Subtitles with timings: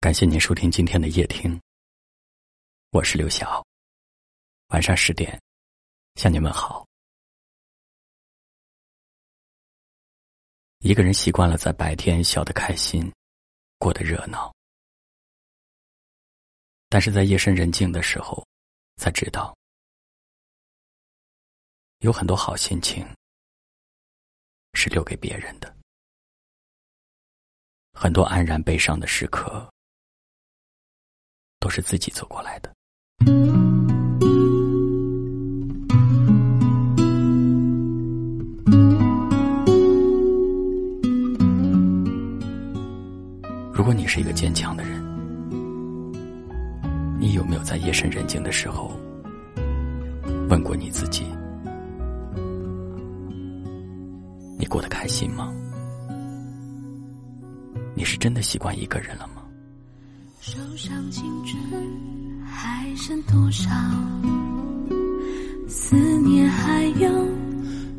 [0.00, 1.60] 感谢您收听今天的夜听，
[2.88, 3.62] 我是刘晓。
[4.68, 5.38] 晚上十点，
[6.14, 6.86] 向您问好。
[10.78, 13.12] 一个人习惯了在白天笑得开心，
[13.76, 14.50] 过得热闹，
[16.88, 18.42] 但是在夜深人静的时候，
[18.96, 19.54] 才知道
[21.98, 23.06] 有很多好心情
[24.72, 25.76] 是留给别人的，
[27.92, 29.70] 很多安然悲伤的时刻。
[31.60, 32.74] 都是自己走过来的。
[43.72, 45.00] 如果你是一个坚强的人，
[47.18, 48.90] 你有没有在夜深人静的时候
[50.48, 51.26] 问过你自己：
[54.58, 55.52] 你过得开心吗？
[57.94, 59.39] 你是真的习惯一个人了吗？
[60.42, 61.60] 手上青春
[62.42, 63.68] 还剩多少？
[65.68, 67.08] 思念还有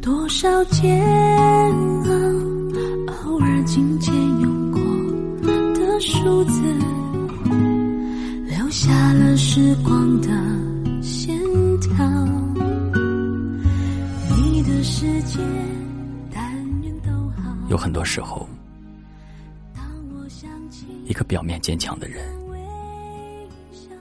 [0.00, 1.06] 多少煎
[2.06, 2.10] 熬？
[3.28, 4.80] 偶尔紧牵用过
[5.74, 6.62] 的数字，
[8.48, 10.28] 留下了时光的
[11.02, 11.38] 线
[11.80, 12.06] 条。
[14.30, 15.38] 你的世界，
[16.32, 16.42] 但
[16.82, 17.54] 愿都好。
[17.68, 18.48] 有很多时候。
[21.10, 22.24] 一个表面坚强的人，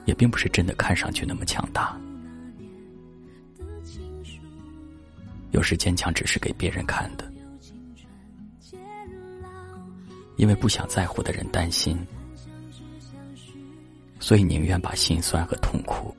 [0.06, 2.00] 也并不是真的看上去那么强大。
[5.50, 7.28] 有时坚强只是给别人看的，
[10.36, 11.98] 因为不想在乎的人担心，
[14.20, 16.16] 所以宁愿把心酸和痛苦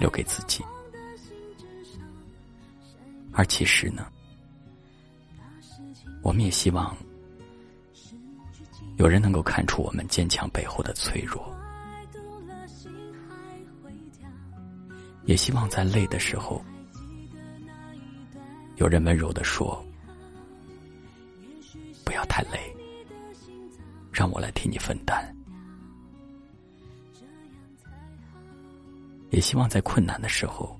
[0.00, 0.64] 留给自己。
[3.30, 4.08] 而其实呢，
[6.20, 6.96] 我们也希望。
[9.00, 11.42] 有人能够看出我们坚强背后的脆弱，
[15.24, 16.62] 也希望在累的时候，
[18.76, 19.82] 有人温柔的说
[22.04, 22.60] ：“不要太累，
[24.12, 25.34] 让我来替你分担。”
[29.32, 30.78] 也希望在困难的时候，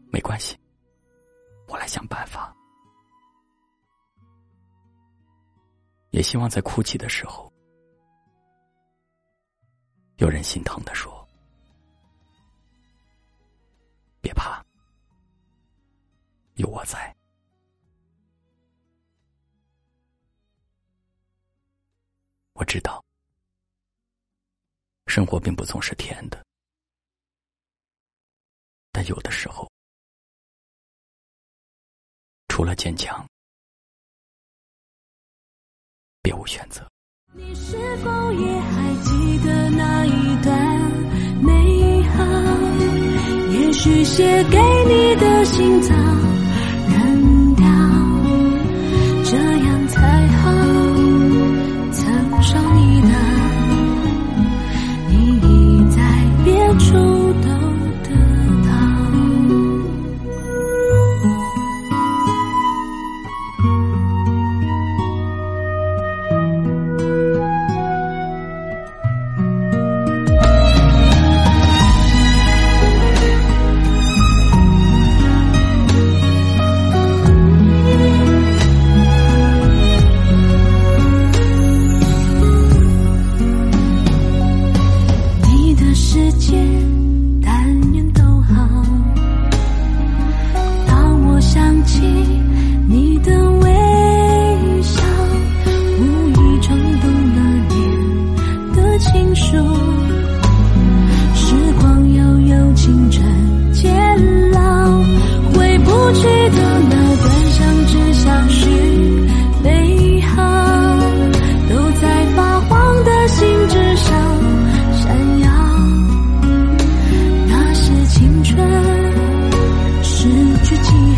[0.10, 0.58] 没关系。”
[1.70, 2.52] 我来想办法，
[6.10, 7.54] 也希望在哭泣的时候，
[10.18, 11.24] 有人心疼的说
[14.20, 14.66] ：“别怕，
[16.56, 17.16] 有我在。”
[22.54, 23.06] 我知道，
[25.06, 26.44] 生活并不总是甜的，
[28.92, 29.72] 但有的时候。
[32.60, 33.26] 除了坚强，
[36.22, 36.86] 别无选择。
[37.32, 40.92] 你是否也还记得那一段
[41.42, 42.22] 美好？
[43.54, 45.82] 也许写给你的信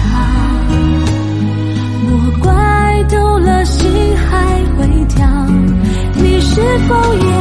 [0.04, 0.68] 他
[2.08, 5.28] 我怪丢了心还会跳。
[6.16, 7.41] 你是否也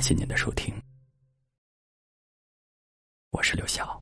[0.00, 0.74] 感谢您的收听，
[3.32, 3.99] 我是刘晓，